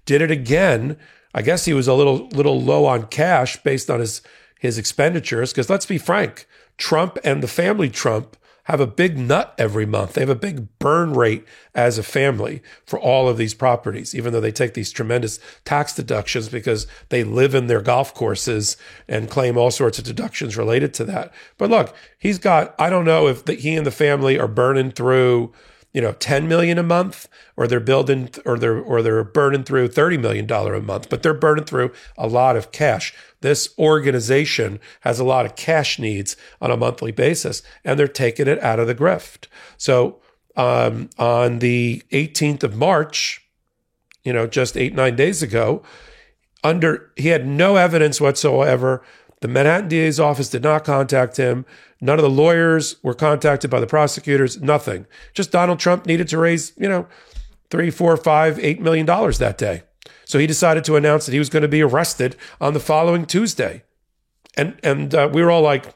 Did 0.06 0.22
it 0.22 0.32
again. 0.32 0.98
I 1.34 1.42
guess 1.42 1.66
he 1.66 1.74
was 1.74 1.88
a 1.88 1.94
little 1.94 2.28
little 2.30 2.62
low 2.62 2.86
on 2.86 3.08
cash 3.08 3.62
based 3.64 3.90
on 3.90 4.00
his 4.00 4.22
his 4.60 4.78
expenditures. 4.78 5.52
Because 5.52 5.70
let's 5.70 5.86
be 5.86 5.98
frank, 5.98 6.48
Trump 6.78 7.18
and 7.24 7.42
the 7.42 7.48
family 7.48 7.90
Trump 7.90 8.38
have 8.66 8.80
a 8.80 8.88
big 8.88 9.18
nut 9.18 9.54
every 9.58 9.86
month. 9.86 10.14
They 10.14 10.22
have 10.22 10.30
a 10.30 10.36
big 10.36 10.68
burn 10.80 11.14
rate 11.14 11.46
as 11.74 11.98
a 11.98 12.04
family 12.04 12.62
for 12.86 13.00
all 13.00 13.28
of 13.28 13.38
these 13.38 13.54
properties, 13.54 14.14
even 14.14 14.34
though 14.34 14.42
they 14.42 14.52
take 14.52 14.74
these 14.74 14.92
tremendous 14.92 15.40
tax 15.66 15.94
deductions 15.94 16.50
because 16.50 16.88
they 17.10 17.24
live 17.24 17.56
in 17.56 17.68
their 17.68 17.82
golf 17.82 18.14
courses 18.14 18.78
and 19.08 19.30
claim 19.30 19.58
all 19.58 19.72
sorts 19.72 19.98
of 19.98 20.06
deductions 20.06 20.58
related 20.58 20.94
to 20.96 21.06
that. 21.06 21.34
But 21.58 21.70
look, 21.70 21.96
he's 22.18 22.38
got, 22.38 22.76
I 22.78 22.90
don't 22.90 23.06
know 23.06 23.28
if 23.28 23.46
the, 23.46 23.54
he 23.54 23.76
and 23.76 23.86
the 23.86 23.92
family 23.92 24.40
are 24.40 24.48
burning 24.48 24.92
through 24.92 25.54
you 25.94 26.02
know 26.02 26.14
10 26.14 26.48
million 26.48 26.78
a 26.78 26.84
month 26.84 27.28
or 27.58 27.68
they're 27.68 27.80
building 27.80 28.30
or 28.46 28.58
they're 28.58 28.80
or 28.80 29.02
they're 29.02 29.24
burning 29.24 29.64
through 29.64 29.88
30 29.88 30.18
million 30.18 30.46
dollar 30.46 30.74
a 30.74 30.82
month 30.82 31.10
but 31.10 31.24
they're 31.24 31.34
burning 31.34 31.66
through 31.66 31.92
a 32.18 32.28
lot 32.28 32.56
of 32.56 32.72
cash. 32.72 33.14
This 33.42 33.74
organization 33.78 34.80
has 35.02 35.20
a 35.20 35.24
lot 35.24 35.46
of 35.46 35.56
cash 35.56 36.00
needs 36.00 36.36
on 36.62 36.72
a 36.72 36.78
monthly 36.78 37.12
basis 37.12 37.62
and 37.84 38.00
they're 38.00 38.08
taking 38.08 38.48
it 38.48 38.62
out 38.62 38.80
of 38.80 38.88
the 38.88 38.96
grift. 38.96 39.48
So 39.78 40.22
um, 40.56 41.10
on 41.18 41.60
the 41.60 42.04
18th 42.12 42.64
of 42.64 42.76
march 42.76 43.46
you 44.24 44.34
know 44.34 44.48
just 44.48 44.78
eight 44.78 44.94
nine 44.94 45.16
days 45.16 45.42
ago 45.42 45.82
under 46.64 47.12
he 47.16 47.30
had 47.30 47.48
no 47.48 47.76
evidence 47.76 48.22
whatsoever 48.22 49.04
the 49.42 49.48
Manhattan 49.48 49.88
DA's 49.88 50.20
office 50.20 50.50
did 50.50 50.64
not 50.64 50.86
contact 50.86 51.38
him. 51.38 51.66
None 52.00 52.18
of 52.18 52.24
the 52.24 52.30
lawyers 52.30 52.96
were 53.04 53.14
contacted 53.14 53.70
by 53.70 53.80
the 53.80 53.88
prosecutors. 53.88 54.62
Nothing. 54.62 55.06
Just 55.34 55.52
Donald 55.52 55.80
Trump 55.80 56.06
needed 56.06 56.28
to 56.30 56.38
raise, 56.38 56.74
you 56.78 56.88
know, 56.88 57.08
three, 57.70 57.90
four, 57.90 58.16
five, 58.18 58.60
eight 58.60 58.80
million 58.80 59.06
dollars 59.06 59.40
that 59.40 59.58
day. 59.58 59.84
So 60.26 60.40
he 60.40 60.48
decided 60.48 60.84
to 60.86 60.96
announce 60.96 61.26
that 61.26 61.34
he 61.34 61.40
was 61.40 61.50
going 61.50 61.64
to 61.64 61.68
be 61.68 61.82
arrested 61.82 62.36
on 62.60 62.74
the 62.74 62.80
following 62.80 63.26
Tuesday. 63.26 63.84
And 64.56 64.80
and 64.84 65.14
uh, 65.14 65.30
we 65.32 65.42
were 65.42 65.52
all 65.52 65.62
like, 65.62 65.94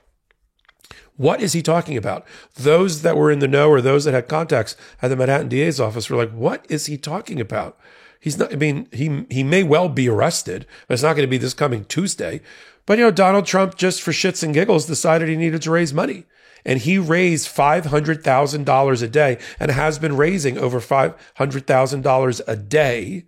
what 1.17 1.41
is 1.41 1.53
he 1.53 1.61
talking 1.61 1.97
about? 1.97 2.25
Those 2.55 3.01
that 3.03 3.15
were 3.15 3.31
in 3.31 3.39
the 3.39 3.47
know 3.47 3.69
or 3.69 3.79
those 3.79 4.05
that 4.05 4.13
had 4.13 4.27
contacts 4.27 4.75
at 5.01 5.09
the 5.09 5.15
Manhattan 5.15 5.49
DA's 5.49 5.79
office 5.79 6.09
were 6.09 6.17
like, 6.17 6.31
what 6.31 6.65
is 6.69 6.87
he 6.87 6.97
talking 6.97 7.39
about? 7.39 7.77
He's 8.19 8.37
not, 8.37 8.51
I 8.51 8.55
mean, 8.55 8.87
he, 8.91 9.25
he 9.29 9.43
may 9.43 9.61
well 9.61 9.87
be 9.87 10.09
arrested, 10.09 10.65
but 10.87 10.95
it's 10.95 11.03
not 11.03 11.15
going 11.15 11.27
to 11.27 11.29
be 11.29 11.37
this 11.37 11.53
coming 11.53 11.85
Tuesday. 11.85 12.41
But, 12.85 12.97
you 12.97 13.05
know, 13.05 13.11
Donald 13.11 13.45
Trump, 13.45 13.75
just 13.75 14.01
for 14.01 14.11
shits 14.11 14.43
and 14.43 14.53
giggles, 14.53 14.85
decided 14.85 15.29
he 15.29 15.35
needed 15.35 15.61
to 15.63 15.71
raise 15.71 15.93
money. 15.93 16.25
And 16.65 16.79
he 16.79 16.97
raised 16.97 17.47
$500,000 17.47 19.03
a 19.03 19.07
day 19.07 19.37
and 19.59 19.71
has 19.71 19.99
been 19.99 20.17
raising 20.17 20.57
over 20.57 20.79
$500,000 20.79 22.41
a 22.47 22.55
day 22.55 23.25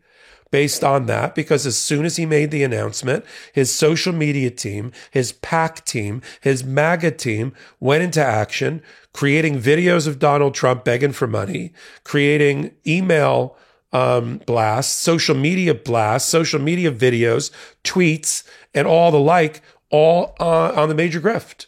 based 0.51 0.83
on 0.83 1.05
that 1.07 1.35
because 1.35 1.65
as 1.65 1.77
soon 1.77 2.05
as 2.05 2.15
he 2.15 2.25
made 2.25 2.51
the 2.51 2.63
announcement, 2.63 3.25
his 3.53 3.73
social 3.73 4.13
media 4.13 4.49
team, 4.49 4.91
his 5.11 5.31
PAC 5.31 5.85
team, 5.85 6.21
his 6.41 6.63
MAGA 6.63 7.11
team 7.11 7.53
went 7.79 8.03
into 8.03 8.23
action, 8.23 8.81
creating 9.13 9.59
videos 9.59 10.07
of 10.07 10.19
Donald 10.19 10.53
Trump 10.53 10.83
begging 10.83 11.11
for 11.11 11.27
money, 11.27 11.73
creating 12.03 12.71
email 12.85 13.57
um, 13.93 14.39
blasts, 14.45 14.97
social 14.97 15.35
media 15.35 15.73
blasts, 15.73 16.29
social 16.29 16.59
media 16.59 16.91
videos, 16.91 17.51
tweets, 17.83 18.43
and 18.74 18.88
all 18.88 19.12
the 19.12 19.19
like, 19.19 19.62
all 19.89 20.36
uh, 20.39 20.71
on 20.74 20.89
the 20.89 20.95
major 20.95 21.21
grift. 21.21 21.67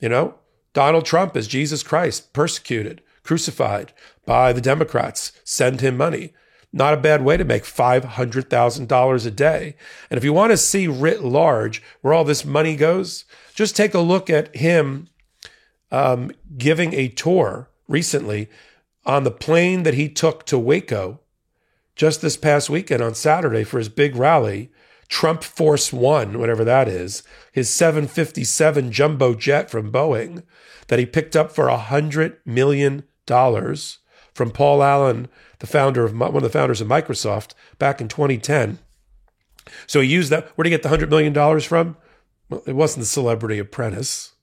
You 0.00 0.08
know, 0.08 0.34
Donald 0.72 1.04
Trump 1.04 1.36
is 1.36 1.48
Jesus 1.48 1.82
Christ, 1.82 2.32
persecuted, 2.32 3.02
crucified 3.22 3.92
by 4.24 4.52
the 4.52 4.60
Democrats. 4.60 5.32
Send 5.44 5.80
him 5.80 5.96
money. 5.96 6.32
Not 6.72 6.94
a 6.94 6.98
bad 6.98 7.24
way 7.24 7.36
to 7.36 7.44
make 7.44 7.64
$500,000 7.64 9.26
a 9.26 9.30
day. 9.30 9.74
And 10.10 10.18
if 10.18 10.24
you 10.24 10.32
want 10.32 10.52
to 10.52 10.56
see 10.56 10.86
writ 10.86 11.24
large 11.24 11.82
where 12.02 12.12
all 12.12 12.24
this 12.24 12.44
money 12.44 12.76
goes, 12.76 13.24
just 13.54 13.74
take 13.74 13.94
a 13.94 14.00
look 14.00 14.28
at 14.28 14.54
him 14.54 15.08
um, 15.90 16.30
giving 16.58 16.92
a 16.92 17.08
tour 17.08 17.70
recently 17.88 18.48
on 19.06 19.24
the 19.24 19.30
plane 19.30 19.82
that 19.84 19.94
he 19.94 20.08
took 20.08 20.44
to 20.46 20.58
Waco 20.58 21.20
just 21.96 22.20
this 22.20 22.36
past 22.36 22.68
weekend 22.68 23.02
on 23.02 23.14
Saturday 23.14 23.64
for 23.64 23.78
his 23.78 23.88
big 23.88 24.14
rally. 24.14 24.70
Trump 25.08 25.42
Force 25.42 25.92
One, 25.92 26.38
whatever 26.38 26.64
that 26.64 26.88
is, 26.88 27.22
his 27.52 27.70
757 27.70 28.92
jumbo 28.92 29.34
jet 29.34 29.70
from 29.70 29.90
Boeing 29.90 30.42
that 30.88 30.98
he 30.98 31.06
picked 31.06 31.36
up 31.36 31.50
for 31.52 31.68
a 31.68 31.78
$100 31.78 32.38
million 32.44 33.04
from 33.26 34.50
Paul 34.50 34.82
Allen 34.82 35.28
the 35.58 35.66
founder 35.66 36.04
of 36.04 36.16
one 36.16 36.36
of 36.36 36.42
the 36.42 36.50
founders 36.50 36.80
of 36.80 36.88
Microsoft 36.88 37.54
back 37.78 38.00
in 38.00 38.08
2010. 38.08 38.78
So 39.86 40.00
he 40.00 40.08
used 40.08 40.30
that. 40.30 40.50
Where 40.54 40.62
did 40.62 40.70
he 40.70 40.76
get 40.76 40.82
the 40.82 40.88
hundred 40.88 41.10
million 41.10 41.32
dollars 41.32 41.64
from? 41.64 41.96
Well, 42.48 42.62
it 42.66 42.74
wasn't 42.74 43.02
the 43.02 43.06
Celebrity 43.06 43.58
Apprentice. 43.58 44.34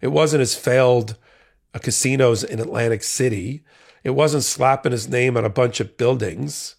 It 0.00 0.08
wasn't 0.08 0.40
his 0.40 0.56
failed 0.56 1.16
uh, 1.72 1.78
casinos 1.78 2.42
in 2.42 2.60
Atlantic 2.60 3.02
City. 3.02 3.64
It 4.02 4.10
wasn't 4.10 4.42
slapping 4.42 4.92
his 4.92 5.08
name 5.08 5.36
on 5.36 5.44
a 5.44 5.50
bunch 5.50 5.80
of 5.80 5.96
buildings. 5.96 6.76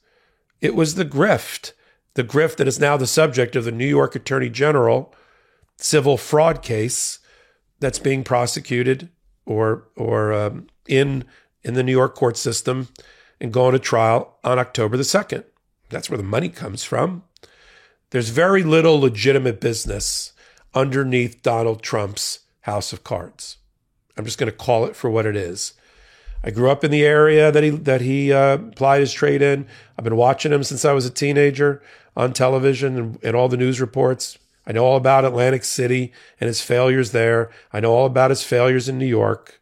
It 0.62 0.76
was 0.76 0.96
the 0.96 1.06
grift, 1.06 1.72
the 2.16 2.24
grift 2.24 2.58
that 2.58 2.68
is 2.68 2.80
now 2.80 2.98
the 2.98 3.08
subject 3.08 3.56
of 3.56 3.64
the 3.64 3.72
New 3.72 3.88
York 3.88 4.16
Attorney 4.16 4.50
General 4.50 5.14
civil 5.78 6.18
fraud 6.18 6.62
case 6.62 7.20
that's 7.80 8.00
being 8.00 8.24
prosecuted 8.24 9.10
or 9.46 9.88
or 9.96 10.34
um, 10.34 10.68
in 10.88 11.26
in 11.64 11.76
the 11.76 11.84
New 11.84 11.92
York 11.92 12.16
court 12.16 12.38
system 12.38 12.88
and 13.40 13.54
going 13.54 13.74
to 13.74 13.80
trial 13.80 14.38
on 14.44 14.58
October 14.60 14.98
the 14.98 15.04
2nd. 15.04 15.44
That's 15.90 16.10
where 16.10 16.18
the 16.18 16.24
money 16.24 16.50
comes 16.50 16.84
from. 16.84 17.24
There's 18.12 18.30
very 18.30 18.64
little 18.64 19.00
legitimate 19.00 19.60
business 19.60 20.32
underneath 20.74 21.42
Donald 21.42 21.82
Trump's 21.82 22.40
house 22.62 22.94
of 22.94 23.04
cards. 23.04 23.58
I'm 24.18 24.26
just 24.26 24.38
going 24.38 24.52
to 24.52 24.58
call 24.58 24.86
it 24.86 24.96
for 24.96 25.10
what 25.10 25.26
it 25.26 25.36
is. 25.36 25.74
I 26.44 26.52
grew 26.52 26.70
up 26.70 26.84
in 26.84 26.92
the 26.92 27.04
area 27.04 27.52
that 27.52 27.64
he 27.64 27.72
that 27.72 28.02
he 28.02 28.32
uh, 28.32 28.56
applied 28.56 29.02
his 29.02 29.12
trade 29.12 29.42
in. 29.42 29.68
I've 29.98 30.04
been 30.04 30.16
watching 30.16 30.54
him 30.54 30.64
since 30.64 30.86
I 30.86 30.94
was 30.94 31.06
a 31.06 31.10
teenager 31.10 31.82
on 32.16 32.34
television 32.34 32.98
and, 32.98 33.20
and 33.24 33.36
all 33.36 33.50
the 33.50 33.58
news 33.58 33.82
reports. 33.82 34.38
I 34.68 34.72
know 34.72 34.84
all 34.84 34.98
about 34.98 35.26
Atlantic 35.26 35.64
City 35.64 36.12
and 36.40 36.48
his 36.48 36.62
failures 36.62 37.12
there. 37.12 37.52
I 37.72 37.80
know 37.80 37.94
all 37.94 38.06
about 38.06 38.32
his 38.32 38.44
failures 38.44 38.90
in 38.90 38.98
New 38.98 39.06
York. 39.06 39.62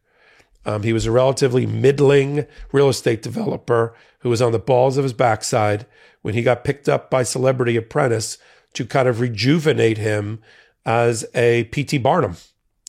Um, 0.65 0.83
he 0.83 0.93
was 0.93 1.05
a 1.05 1.11
relatively 1.11 1.65
middling 1.65 2.45
real 2.71 2.87
estate 2.87 3.21
developer 3.21 3.93
who 4.19 4.29
was 4.29 4.41
on 4.41 4.53
the 4.53 4.59
balls 4.59 4.97
of 4.97 5.03
his 5.03 5.13
backside 5.13 5.85
when 6.21 6.33
he 6.33 6.41
got 6.41 6.63
picked 6.63 6.87
up 6.87 7.09
by 7.09 7.23
Celebrity 7.23 7.75
Apprentice 7.75 8.37
to 8.73 8.85
kind 8.85 9.07
of 9.07 9.19
rejuvenate 9.19 9.97
him 9.97 10.41
as 10.85 11.25
a 11.35 11.65
P.T. 11.65 11.97
Barnum, 11.97 12.37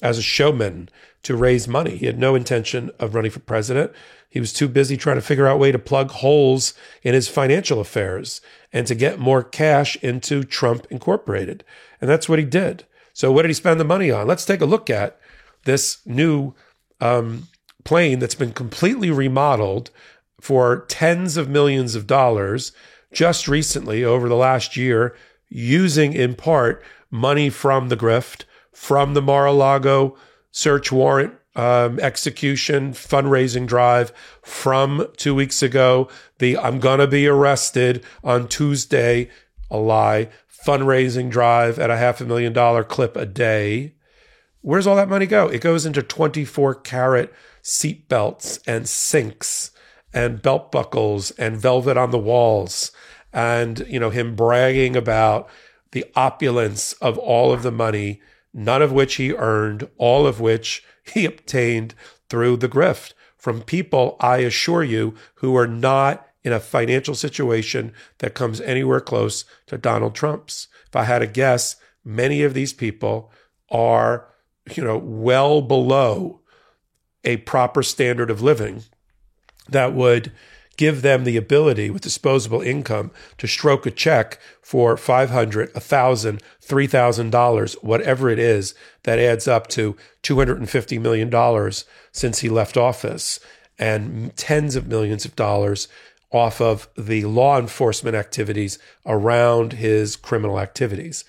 as 0.00 0.18
a 0.18 0.22
showman 0.22 0.88
to 1.24 1.36
raise 1.36 1.66
money. 1.66 1.96
He 1.96 2.06
had 2.06 2.18
no 2.18 2.34
intention 2.34 2.90
of 2.98 3.14
running 3.14 3.30
for 3.30 3.40
president. 3.40 3.92
He 4.34 4.40
was 4.40 4.52
too 4.52 4.66
busy 4.66 4.96
trying 4.96 5.14
to 5.14 5.22
figure 5.22 5.46
out 5.46 5.54
a 5.54 5.58
way 5.58 5.70
to 5.70 5.78
plug 5.78 6.10
holes 6.10 6.74
in 7.04 7.14
his 7.14 7.28
financial 7.28 7.78
affairs 7.78 8.40
and 8.72 8.84
to 8.88 8.96
get 8.96 9.20
more 9.20 9.44
cash 9.44 9.94
into 10.02 10.42
Trump 10.42 10.88
Incorporated. 10.90 11.62
And 12.00 12.10
that's 12.10 12.28
what 12.28 12.40
he 12.40 12.44
did. 12.44 12.84
So, 13.12 13.30
what 13.30 13.42
did 13.42 13.50
he 13.50 13.54
spend 13.54 13.78
the 13.78 13.84
money 13.84 14.10
on? 14.10 14.26
Let's 14.26 14.44
take 14.44 14.60
a 14.60 14.66
look 14.66 14.90
at 14.90 15.20
this 15.66 15.98
new 16.04 16.52
um, 17.00 17.46
plane 17.84 18.18
that's 18.18 18.34
been 18.34 18.50
completely 18.50 19.08
remodeled 19.08 19.92
for 20.40 20.84
tens 20.88 21.36
of 21.36 21.48
millions 21.48 21.94
of 21.94 22.08
dollars 22.08 22.72
just 23.12 23.46
recently 23.46 24.04
over 24.04 24.28
the 24.28 24.34
last 24.34 24.76
year, 24.76 25.14
using 25.48 26.12
in 26.12 26.34
part 26.34 26.82
money 27.08 27.50
from 27.50 27.88
the 27.88 27.96
grift, 27.96 28.42
from 28.72 29.14
the 29.14 29.22
Mar 29.22 29.46
a 29.46 29.52
Lago 29.52 30.16
search 30.50 30.90
warrant 30.90 31.34
um, 31.56 31.98
execution 32.00 32.92
fundraising 32.92 33.66
drive 33.66 34.12
from 34.42 35.06
two 35.16 35.34
weeks 35.34 35.62
ago. 35.62 36.08
The 36.38 36.58
I'm 36.58 36.80
gonna 36.80 37.06
be 37.06 37.26
arrested 37.26 38.04
on 38.22 38.48
Tuesday, 38.48 39.30
a 39.70 39.78
lie, 39.78 40.28
fundraising 40.66 41.30
drive 41.30 41.78
at 41.78 41.90
a 41.90 41.96
half 41.96 42.20
a 42.20 42.24
million 42.24 42.52
dollar 42.52 42.84
clip 42.84 43.16
a 43.16 43.26
day. 43.26 43.94
Where's 44.60 44.86
all 44.86 44.96
that 44.96 45.08
money 45.10 45.26
go? 45.26 45.48
It 45.48 45.60
goes 45.60 45.84
into 45.84 46.02
24 46.02 46.76
carat 46.76 47.32
seat 47.60 48.08
belts 48.08 48.58
and 48.66 48.88
sinks 48.88 49.70
and 50.12 50.40
belt 50.40 50.70
buckles 50.70 51.32
and 51.32 51.56
velvet 51.56 51.96
on 51.96 52.10
the 52.10 52.18
walls 52.18 52.92
and 53.32 53.84
you 53.88 53.98
know 53.98 54.10
him 54.10 54.36
bragging 54.36 54.96
about 54.96 55.48
the 55.90 56.04
opulence 56.14 56.92
of 56.94 57.18
all 57.18 57.52
of 57.52 57.62
the 57.62 57.72
money 57.72 58.20
none 58.54 58.80
of 58.80 58.92
which 58.92 59.16
he 59.16 59.32
earned 59.32 59.88
all 59.98 60.26
of 60.26 60.40
which 60.40 60.84
he 61.04 61.24
obtained 61.24 61.94
through 62.28 62.56
the 62.56 62.68
grift 62.68 63.12
from 63.36 63.62
people 63.62 64.16
i 64.20 64.38
assure 64.38 64.82
you 64.82 65.14
who 65.36 65.56
are 65.56 65.66
not 65.66 66.26
in 66.42 66.52
a 66.52 66.60
financial 66.60 67.14
situation 67.14 67.92
that 68.18 68.34
comes 68.34 68.60
anywhere 68.60 69.00
close 69.00 69.46
to 69.66 69.78
Donald 69.78 70.14
Trump's. 70.14 70.68
If 70.86 70.96
i 70.96 71.04
had 71.04 71.22
a 71.22 71.26
guess 71.26 71.76
many 72.04 72.42
of 72.42 72.54
these 72.54 72.72
people 72.72 73.32
are 73.70 74.28
you 74.74 74.84
know 74.84 74.98
well 74.98 75.62
below 75.62 76.40
a 77.24 77.38
proper 77.38 77.82
standard 77.82 78.30
of 78.30 78.42
living 78.42 78.84
that 79.68 79.94
would 79.94 80.30
give 80.76 81.02
them 81.02 81.24
the 81.24 81.36
ability 81.36 81.90
with 81.90 82.02
disposable 82.02 82.60
income 82.60 83.10
to 83.38 83.46
stroke 83.46 83.86
a 83.86 83.90
check 83.90 84.38
for 84.60 84.96
$500, 84.96 85.72
$1,000, 85.72 86.40
$3,000, 86.66 87.74
whatever 87.82 88.30
it 88.30 88.38
is, 88.38 88.74
that 89.04 89.18
adds 89.18 89.46
up 89.46 89.66
to 89.68 89.96
$250 90.22 91.00
million 91.00 91.72
since 92.12 92.38
he 92.40 92.48
left 92.48 92.76
office 92.76 93.40
and 93.78 94.34
tens 94.36 94.76
of 94.76 94.86
millions 94.86 95.24
of 95.24 95.36
dollars 95.36 95.88
off 96.30 96.60
of 96.60 96.88
the 96.96 97.24
law 97.24 97.58
enforcement 97.58 98.16
activities 98.16 98.78
around 99.06 99.74
his 99.74 100.16
criminal 100.16 100.58
activities. 100.58 101.24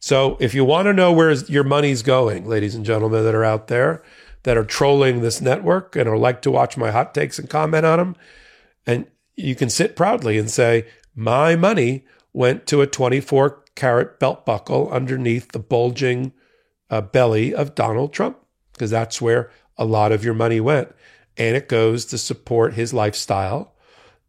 So 0.00 0.36
if 0.40 0.54
you 0.54 0.64
want 0.64 0.86
to 0.86 0.92
know 0.92 1.12
where 1.12 1.30
your 1.32 1.62
money's 1.62 2.02
going, 2.02 2.48
ladies 2.48 2.74
and 2.74 2.84
gentlemen 2.84 3.22
that 3.24 3.34
are 3.34 3.44
out 3.44 3.68
there 3.68 4.02
that 4.42 4.56
are 4.56 4.64
trolling 4.64 5.20
this 5.20 5.40
network 5.40 5.94
and 5.94 6.08
are 6.08 6.16
like 6.16 6.40
to 6.42 6.50
watch 6.50 6.76
my 6.76 6.90
hot 6.90 7.14
takes 7.14 7.38
and 7.38 7.50
comment 7.50 7.84
on 7.84 7.98
them, 7.98 8.16
and 8.86 9.06
you 9.36 9.54
can 9.54 9.70
sit 9.70 9.96
proudly 9.96 10.38
and 10.38 10.50
say, 10.50 10.86
my 11.14 11.56
money 11.56 12.04
went 12.32 12.66
to 12.66 12.80
a 12.80 12.86
24 12.86 13.64
carat 13.74 14.18
belt 14.18 14.44
buckle 14.44 14.90
underneath 14.90 15.52
the 15.52 15.58
bulging 15.58 16.32
uh, 16.90 17.00
belly 17.00 17.54
of 17.54 17.74
Donald 17.74 18.12
Trump, 18.12 18.38
because 18.72 18.90
that's 18.90 19.20
where 19.20 19.50
a 19.76 19.84
lot 19.84 20.12
of 20.12 20.24
your 20.24 20.34
money 20.34 20.60
went. 20.60 20.94
And 21.36 21.56
it 21.56 21.68
goes 21.68 22.04
to 22.06 22.18
support 22.18 22.74
his 22.74 22.92
lifestyle 22.92 23.74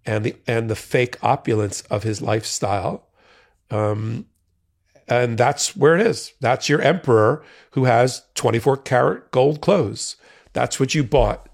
and 0.05 0.25
the 0.25 0.36
and 0.48 0.70
the 0.70 0.75
fake 0.75 1.17
opulence 1.22 1.81
of 1.84 2.03
his 2.03 2.22
lifestyle. 2.22 3.08
Um, 3.70 4.25
and 5.08 5.38
that's 5.38 5.75
where 5.75 5.96
it 5.96 6.05
is. 6.08 6.34
That's 6.39 6.70
your 6.70 6.81
emperor 6.81 7.43
who 7.72 7.86
has 7.86 8.24
24 8.36 8.77
karat 8.77 9.31
gold 9.31 9.62
clothes. 9.62 10.15
That's 10.53 10.79
what 10.79 10.96
you 10.96 11.03
bought. 11.03 11.50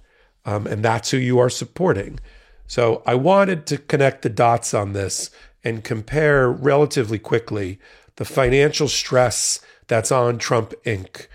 Um, 0.46 0.68
and 0.68 0.84
that's 0.84 1.12
who 1.12 1.18
you 1.18 1.40
are 1.40 1.50
supporting. 1.50 2.20
So 2.68 3.02
I 3.06 3.16
wanted 3.16 3.66
to 3.68 3.78
connect 3.78 4.22
the 4.22 4.30
dots 4.30 4.74
on 4.74 4.94
this 4.94 5.32
and 5.64 5.84
compare 5.84 6.52
relatively 6.52 7.18
quickly 7.18 7.80
the 8.18 8.26
financial 8.26 8.88
stress 8.88 9.60
that's 9.88 10.12
on 10.12 10.38
Trump 10.38 10.74
Inc., 10.86 11.28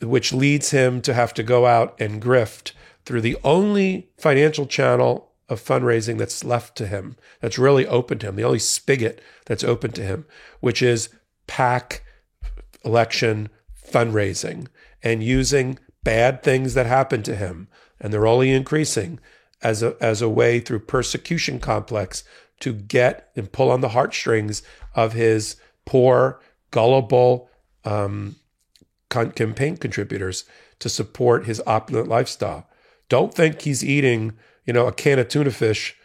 which 0.00 0.32
leads 0.32 0.70
him 0.70 1.00
to 1.02 1.14
have 1.14 1.34
to 1.34 1.42
go 1.42 1.66
out 1.66 1.94
and 2.00 2.22
grift 2.22 2.72
through 3.04 3.20
the 3.20 3.36
only 3.44 4.08
financial 4.18 4.66
channel 4.66 5.32
of 5.48 5.60
fundraising 5.60 6.18
that's 6.18 6.44
left 6.44 6.76
to 6.76 6.86
him, 6.86 7.16
that's 7.40 7.58
really 7.58 7.86
open 7.86 8.18
to 8.18 8.28
him, 8.28 8.36
the 8.36 8.44
only 8.44 8.58
spigot 8.58 9.20
that's 9.44 9.64
open 9.64 9.92
to 9.92 10.02
him, 10.02 10.24
which 10.60 10.80
is 10.80 11.10
PAC 11.46 12.02
election 12.84 13.50
fundraising 13.86 14.66
and 15.02 15.22
using 15.22 15.78
bad 16.02 16.42
things 16.42 16.74
that 16.74 16.86
happened 16.86 17.24
to 17.24 17.36
him, 17.36 17.68
and 18.00 18.12
they're 18.12 18.26
only 18.26 18.50
increasing 18.50 19.20
as 19.62 19.82
a 19.82 19.96
as 20.00 20.22
a 20.22 20.28
way 20.28 20.60
through 20.60 20.80
persecution 20.80 21.58
complex 21.58 22.24
to 22.60 22.72
get 22.72 23.30
and 23.34 23.50
pull 23.52 23.70
on 23.70 23.80
the 23.80 23.90
heartstrings 23.90 24.62
of 24.94 25.12
his 25.14 25.56
poor, 25.84 26.40
gullible 26.70 27.50
um, 27.84 28.36
con- 29.08 29.32
campaign 29.32 29.76
contributors 29.76 30.44
to 30.78 30.88
support 30.88 31.46
his 31.46 31.60
opulent 31.66 32.08
lifestyle. 32.08 32.68
Don't 33.08 33.34
think 33.34 33.62
he's 33.62 33.84
eating, 33.84 34.32
you 34.64 34.72
know, 34.72 34.86
a 34.86 34.92
can 34.92 35.18
of 35.18 35.28
tuna 35.28 35.50
fish, 35.50 35.96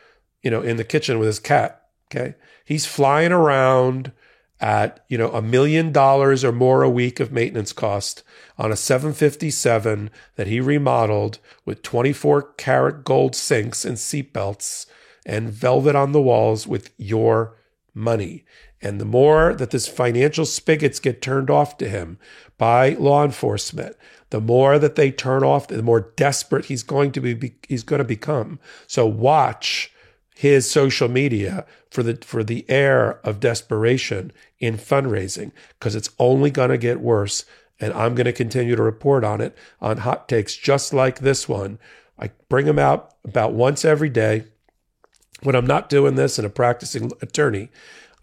you 0.41 0.51
know, 0.51 0.61
in 0.61 0.77
the 0.77 0.83
kitchen 0.83 1.19
with 1.19 1.27
his 1.27 1.39
cat. 1.39 1.81
Okay, 2.09 2.35
he's 2.65 2.85
flying 2.85 3.31
around 3.31 4.11
at 4.59 5.05
you 5.07 5.17
know 5.17 5.31
a 5.31 5.41
million 5.41 5.91
dollars 5.91 6.43
or 6.43 6.51
more 6.51 6.81
a 6.83 6.89
week 6.89 7.19
of 7.19 7.31
maintenance 7.31 7.73
cost 7.73 8.23
on 8.57 8.71
a 8.71 8.75
757 8.75 10.09
that 10.35 10.47
he 10.47 10.59
remodeled 10.59 11.39
with 11.65 11.83
24 11.83 12.53
karat 12.53 13.03
gold 13.03 13.35
sinks 13.35 13.85
and 13.85 13.97
seatbelts 13.97 14.87
and 15.25 15.49
velvet 15.49 15.95
on 15.95 16.11
the 16.11 16.21
walls 16.21 16.65
with 16.65 16.91
your 16.97 17.55
money. 17.93 18.45
And 18.81 19.01
the 19.01 19.05
more 19.05 19.53
that 19.55 19.71
this 19.71 19.87
financial 19.87 20.45
spigots 20.45 20.99
get 20.99 21.21
turned 21.21 21.49
off 21.49 21.77
to 21.77 21.89
him 21.89 22.19
by 22.57 22.89
law 22.91 23.25
enforcement, 23.25 23.95
the 24.29 24.41
more 24.41 24.77
that 24.77 24.95
they 24.95 25.11
turn 25.11 25.43
off, 25.43 25.67
the 25.67 25.81
more 25.81 26.11
desperate 26.15 26.65
he's 26.65 26.83
going 26.83 27.11
to 27.13 27.21
be 27.21 27.55
he's 27.67 27.83
going 27.83 27.99
to 27.99 28.05
become. 28.05 28.59
So 28.85 29.05
watch 29.05 29.91
his 30.37 30.69
social 30.69 31.07
media 31.07 31.65
for 31.89 32.03
the 32.03 32.15
for 32.21 32.43
the 32.43 32.63
air 32.69 33.19
of 33.23 33.39
desperation 33.39 34.31
in 34.59 34.77
fundraising 34.77 35.51
because 35.79 35.95
it's 35.95 36.11
only 36.19 36.51
going 36.51 36.69
to 36.69 36.77
get 36.77 36.99
worse 36.99 37.43
and 37.79 37.91
I'm 37.93 38.13
going 38.13 38.25
to 38.25 38.33
continue 38.33 38.75
to 38.75 38.83
report 38.83 39.23
on 39.23 39.41
it 39.41 39.57
on 39.81 39.97
hot 39.97 40.29
takes 40.29 40.55
just 40.55 40.93
like 40.93 41.19
this 41.19 41.49
one. 41.49 41.79
I 42.19 42.29
bring 42.49 42.67
them 42.67 42.77
out 42.77 43.15
about 43.25 43.53
once 43.53 43.83
every 43.83 44.09
day. 44.09 44.43
When 45.41 45.55
I'm 45.55 45.65
not 45.65 45.89
doing 45.89 46.13
this 46.13 46.37
and 46.37 46.45
a 46.45 46.51
practicing 46.51 47.11
attorney, 47.19 47.69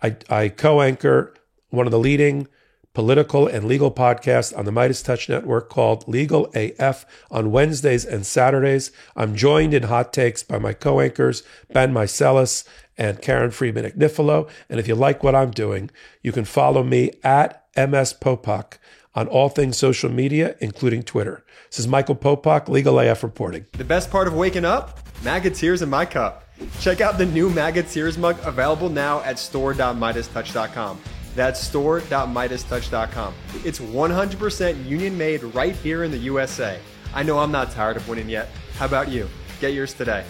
I, 0.01 0.17
I 0.31 0.49
co-anchor 0.51 1.35
one 1.71 1.87
of 1.87 1.91
the 1.91 1.99
leading 1.99 2.47
political 2.95 3.47
and 3.47 3.67
legal 3.67 3.91
podcast 3.91 4.57
on 4.57 4.65
the 4.65 4.71
MeidasTouch 4.71 5.29
Network 5.29 5.69
called 5.69 6.09
Legal 6.09 6.51
AF 6.55 7.05
on 7.31 7.51
Wednesdays 7.51 8.05
and 8.05 8.25
Saturdays. 8.25 8.93
I'm 9.15 9.35
joined 9.35 9.75
in 9.75 9.85
hot 9.85 10.13
takes 10.13 10.43
by 10.43 10.59
my 10.59 10.73
co 10.73 11.01
anchors, 11.01 11.43
Ben 11.73 11.93
Meiselas 11.93 12.67
and 12.97 13.21
Karen 13.21 13.51
Friedman 13.51 13.85
Agnifilo. 13.85 14.49
And 14.71 14.81
if 14.81 14.89
you 14.89 14.95
like 14.95 15.23
what 15.23 15.35
I'm 15.35 15.51
doing, 15.51 15.91
you 16.23 16.33
can 16.33 16.45
follow 16.45 16.83
me 16.83 17.11
at 17.23 17.67
MS 17.77 18.15
Popok 18.15 18.79
on 19.15 19.27
all 19.29 19.49
things 19.49 19.77
social 19.77 20.11
media, 20.11 20.57
including 20.61 21.03
Twitter. 21.03 21.45
This 21.71 21.81
is 21.81 21.89
Michael 21.89 22.17
Popok, 22.17 22.69
Legal 22.69 22.99
AF 23.01 23.23
reporting. 23.23 23.67
The 23.73 23.85
best 23.85 24.11
part 24.11 24.29
of 24.29 24.35
waking 24.35 24.65
up? 24.65 25.01
MAGA 25.25 25.51
tears 25.51 25.83
in 25.83 25.91
my 25.91 26.05
cup. 26.05 26.45
Check 26.81 27.01
out 27.01 27.19
the 27.19 27.27
new 27.27 27.51
MAGA 27.51 27.83
tears 27.85 28.17
mug 28.17 28.39
available 28.45 28.89
now 28.89 29.21
at 29.23 29.39
store.meidastouch.com. 29.39 31.01
That's 31.35 31.61
store.meidastouch.com. 31.61 33.35
It's 33.65 33.81
100% 33.81 34.87
union 34.87 35.19
made 35.19 35.43
right 35.43 35.75
here 35.75 36.05
in 36.05 36.11
the 36.11 36.19
USA. 36.19 36.79
I 37.13 37.23
know 37.23 37.39
I'm 37.39 37.53
not 37.53 37.71
tired 37.73 37.97
of 37.97 38.09
winning 38.09 38.29
yet. 38.29 38.49
How 38.77 38.87
about 38.87 39.09
you? 39.09 39.29
Get 39.61 39.73
yours 39.73 39.95
today. 39.95 40.25